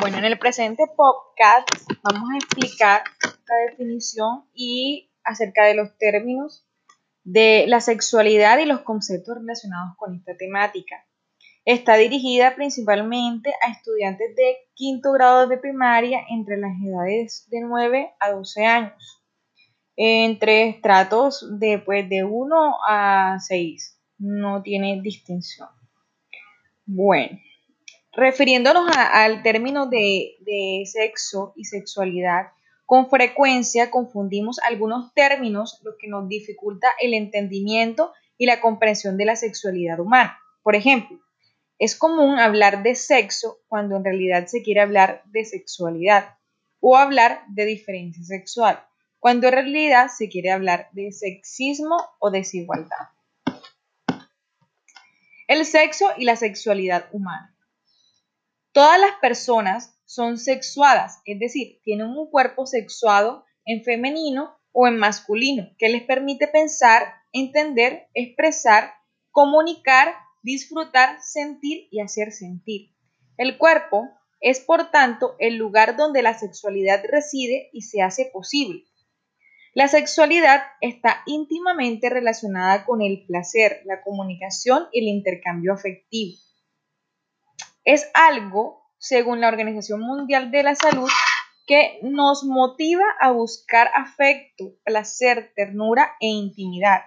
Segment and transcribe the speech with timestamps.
[0.00, 1.68] Bueno, en el presente podcast
[2.04, 6.64] vamos a explicar la definición y acerca de los términos
[7.24, 11.04] de la sexualidad y los conceptos relacionados con esta temática.
[11.64, 18.12] Está dirigida principalmente a estudiantes de quinto grado de primaria entre las edades de 9
[18.20, 19.22] a 12 años,
[19.96, 24.00] entre estratos de, pues, de 1 a 6.
[24.18, 25.68] No tiene distinción.
[26.86, 27.38] Bueno,
[28.18, 32.48] refiriéndonos al término de, sexo y sexualidad,
[32.84, 39.24] con frecuencia confundimos algunos términos, lo que nos dificulta el entendimiento y la comprensión de
[39.24, 40.36] la sexualidad humana.
[40.64, 41.20] Por ejemplo,
[41.78, 46.38] es común hablar de sexo cuando en realidad se quiere hablar de sexualidad
[46.80, 48.84] o hablar de diferencia sexual,
[49.20, 53.10] cuando en realidad se quiere hablar de sexismo o desigualdad.
[55.46, 57.54] El sexo y la sexualidad humana.
[58.72, 64.98] Todas las personas son sexuadas, es decir, tienen un cuerpo sexuado en femenino o en
[64.98, 68.92] masculino, que les permite pensar, entender, expresar,
[69.30, 72.94] comunicar, disfrutar, sentir y hacer sentir.
[73.36, 74.08] El cuerpo
[74.40, 78.84] es, por tanto, el lugar donde la sexualidad reside y se hace posible.
[79.74, 86.38] La sexualidad está íntimamente relacionada con el placer, la comunicación y el intercambio afectivo.
[87.88, 91.08] Es algo según la Organización Mundial de la Salud,
[91.66, 97.00] que nos motiva a buscar afecto, placer, ternura e intimidad.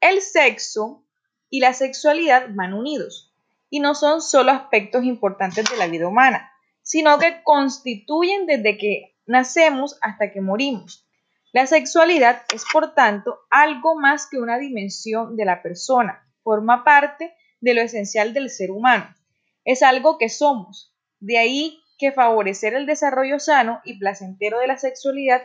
[0.00, 1.06] El sexo
[1.50, 3.32] y la sexualidad van unidos
[3.70, 6.50] y no son solo aspectos importantes de la vida humana,
[6.82, 11.08] sino que constituyen desde que nacemos hasta que morimos.
[11.52, 17.36] La sexualidad es, por tanto, algo más que una dimensión de la persona, forma parte
[17.60, 19.14] de lo esencial del ser humano
[19.64, 20.94] es algo que somos.
[21.20, 25.42] De ahí que favorecer el desarrollo sano y placentero de la sexualidad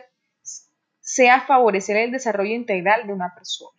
[1.00, 3.76] sea favorecer el desarrollo integral de una persona.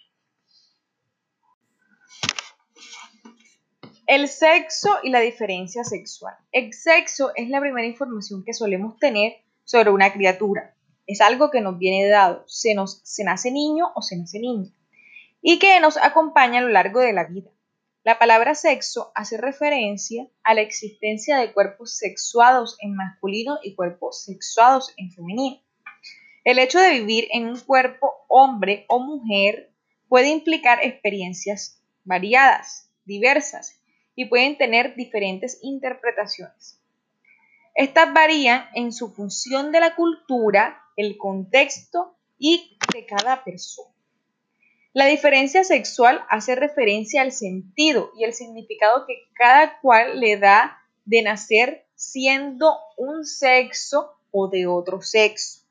[4.07, 6.35] El sexo y la diferencia sexual.
[6.51, 10.75] El sexo es la primera información que solemos tener sobre una criatura.
[11.07, 12.44] Es algo que nos viene dado.
[12.47, 14.69] Se, nos, se nace niño o se nace niña.
[15.41, 17.51] Y que nos acompaña a lo largo de la vida.
[18.03, 24.23] La palabra sexo hace referencia a la existencia de cuerpos sexuados en masculino y cuerpos
[24.23, 25.62] sexuados en femenino.
[26.44, 29.72] El hecho de vivir en un cuerpo hombre o mujer
[30.09, 33.79] puede implicar experiencias variadas, diversas,
[34.16, 36.81] y pueden tener diferentes interpretaciones.
[37.75, 43.91] Estas varían en su función de la cultura, el contexto y de cada persona.
[44.94, 50.78] La diferencia sexual hace referencia al sentido y el significado que cada cual le da
[51.06, 55.62] de nacer siendo un sexo o de otro sexo.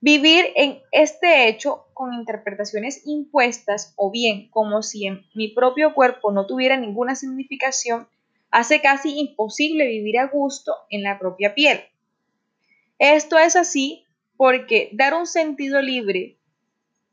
[0.00, 6.30] Vivir en este hecho con interpretaciones impuestas o bien como si en mi propio cuerpo
[6.30, 8.06] no tuviera ninguna significación,
[8.50, 11.80] hace casi imposible vivir a gusto en la propia piel.
[12.98, 14.04] Esto es así
[14.36, 16.38] porque dar un sentido libre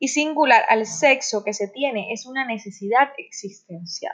[0.04, 4.14] y singular al sexo que se tiene es una necesidad existencial.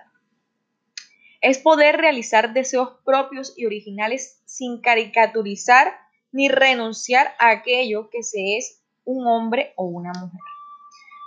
[1.42, 5.92] Es poder realizar deseos propios y originales sin caricaturizar
[6.32, 10.40] ni renunciar a aquello que se es un hombre o una mujer.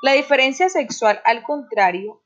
[0.00, 2.22] La diferencia sexual, al contrario,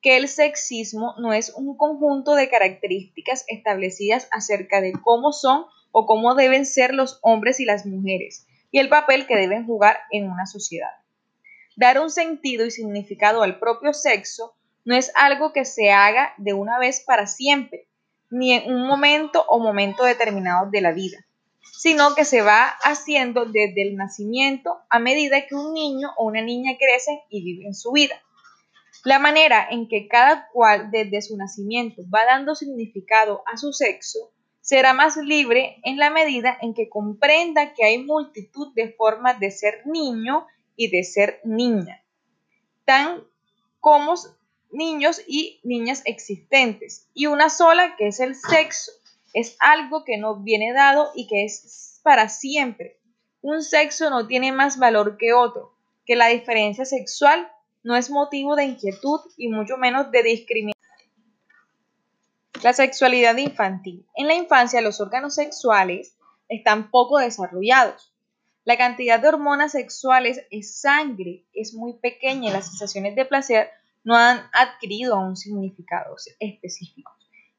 [0.00, 6.06] que el sexismo no es un conjunto de características establecidas acerca de cómo son o
[6.06, 10.30] cómo deben ser los hombres y las mujeres y el papel que deben jugar en
[10.30, 11.03] una sociedad.
[11.76, 14.54] Dar un sentido y significado al propio sexo
[14.84, 17.88] no es algo que se haga de una vez para siempre,
[18.30, 21.18] ni en un momento o momento determinado de la vida,
[21.60, 26.42] sino que se va haciendo desde el nacimiento a medida que un niño o una
[26.42, 28.20] niña crecen y viven su vida.
[29.04, 34.30] La manera en que cada cual desde su nacimiento va dando significado a su sexo
[34.60, 39.50] será más libre en la medida en que comprenda que hay multitud de formas de
[39.50, 40.46] ser niño
[40.76, 42.02] y de ser niña,
[42.84, 43.22] tan
[43.80, 44.14] como
[44.70, 48.92] niños y niñas existentes, y una sola que es el sexo.
[49.32, 52.98] Es algo que no viene dado y que es para siempre.
[53.42, 55.74] Un sexo no tiene más valor que otro,
[56.06, 57.50] que la diferencia sexual
[57.82, 60.74] no es motivo de inquietud y mucho menos de discriminación.
[62.62, 64.06] La sexualidad infantil.
[64.14, 66.16] En la infancia los órganos sexuales
[66.48, 68.13] están poco desarrollados.
[68.64, 73.68] La cantidad de hormonas sexuales en sangre es muy pequeña y las sensaciones de placer
[74.04, 77.12] no han adquirido aún significados específicos.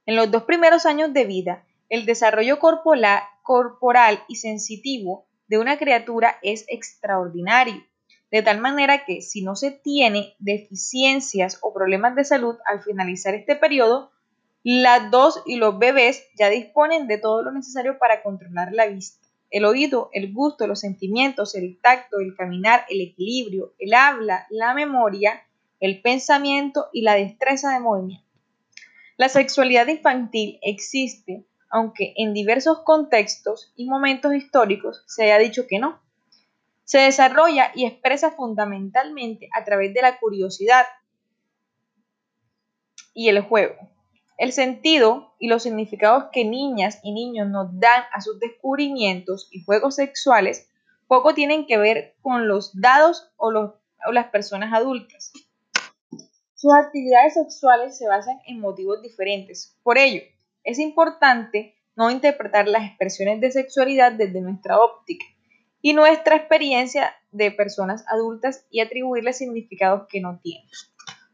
[0.08, 6.40] En los dos primeros años de vida, El desarrollo corporal y sensitivo de una criatura
[6.42, 7.84] es extraordinario,
[8.32, 13.36] de tal manera que si no se tiene deficiencias o problemas de salud al finalizar
[13.36, 14.12] este periodo,
[14.64, 19.25] las dos y los bebés ya disponen de todo lo necesario para controlar la vista,
[19.52, 24.74] el oído, el gusto, los sentimientos, el tacto, el caminar, el equilibrio, el habla, la
[24.74, 25.44] memoria,
[25.80, 28.26] el pensamiento y la destreza de movimiento.
[29.18, 31.46] La sexualidad infantil existe
[31.76, 36.02] aunque en diversos contextos y momentos históricos se haya dicho que no.
[36.86, 40.86] Se desarrolla y expresa fundamentalmente a través de la curiosidad
[43.14, 43.76] y el juego.
[44.38, 49.64] El sentido y los significados que niñas y niños nos dan a sus descubrimientos y
[49.64, 50.70] juegos sexuales
[51.08, 55.32] poco tienen que ver con los dados o, las personas adultas.
[56.54, 59.78] Sus actividades sexuales se basan en motivos diferentes.
[59.84, 60.22] Por ello,
[60.64, 65.26] es importante no interpretar las expresiones de sexualidad desde nuestra óptica
[65.82, 70.68] y nuestra experiencia de personas adultas y atribuirle significados que no tienen.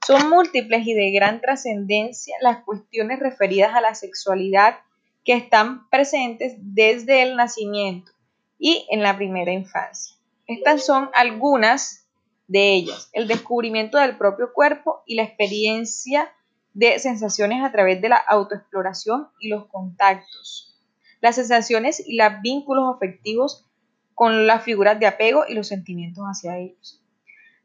[0.05, 4.77] Son múltiples y de gran trascendencia las cuestiones referidas a la sexualidad
[5.23, 8.11] que están presentes desde el nacimiento
[8.57, 10.15] y en la primera infancia.
[10.47, 12.07] Estas son algunas
[12.47, 16.33] de ellas, el descubrimiento del propio cuerpo y la experiencia
[16.73, 20.77] de sensaciones a través de la autoexploración y los contactos,
[21.21, 23.69] las sensaciones y los vínculos afectivos
[24.15, 27.00] con las figuras de apego y los sentimientos hacia ellos,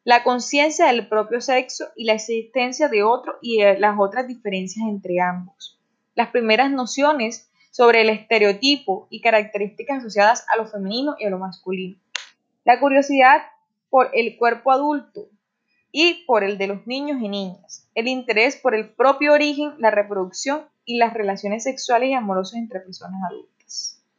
[0.06, 5.20] la conciencia del propio sexo y la existencia de otro y las otras diferencias entre
[5.20, 5.80] ambos,
[6.14, 11.40] las primeras nociones sobre el estereotipo y características asociadas a lo femenino y a lo
[11.40, 11.98] masculino,
[12.64, 13.42] la curiosidad
[13.90, 15.28] por el cuerpo adulto,
[15.90, 19.90] y por el de los niños y niñas, el interés por el propio origen, la
[19.90, 23.95] reproducción y las relaciones sexuales y amorosas entre personas adultas.